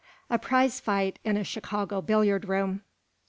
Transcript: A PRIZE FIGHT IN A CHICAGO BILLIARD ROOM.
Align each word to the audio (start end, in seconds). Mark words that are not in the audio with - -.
A 0.31 0.39
PRIZE 0.39 0.79
FIGHT 0.79 1.19
IN 1.23 1.37
A 1.37 1.43
CHICAGO 1.43 2.01
BILLIARD 2.01 2.45
ROOM. 2.49 2.81